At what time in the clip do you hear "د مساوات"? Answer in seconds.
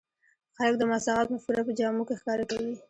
0.79-1.27